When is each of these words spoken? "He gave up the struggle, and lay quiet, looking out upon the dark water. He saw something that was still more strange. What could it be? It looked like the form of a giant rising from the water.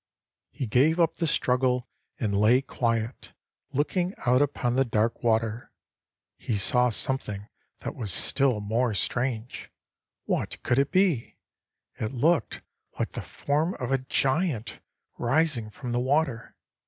"He 0.49 0.65
gave 0.65 0.99
up 0.99 1.17
the 1.17 1.27
struggle, 1.27 1.87
and 2.19 2.35
lay 2.35 2.63
quiet, 2.63 3.33
looking 3.71 4.15
out 4.25 4.41
upon 4.41 4.75
the 4.75 4.83
dark 4.83 5.21
water. 5.23 5.71
He 6.39 6.57
saw 6.57 6.89
something 6.89 7.49
that 7.81 7.93
was 7.93 8.11
still 8.11 8.61
more 8.61 8.95
strange. 8.95 9.69
What 10.23 10.63
could 10.63 10.79
it 10.79 10.91
be? 10.91 11.37
It 11.99 12.13
looked 12.13 12.61
like 12.97 13.11
the 13.11 13.21
form 13.21 13.75
of 13.75 13.91
a 13.91 13.99
giant 13.99 14.79
rising 15.19 15.69
from 15.69 15.91
the 15.91 15.99
water. 15.99 16.55